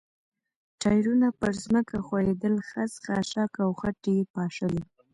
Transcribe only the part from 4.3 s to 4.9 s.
پاشلې.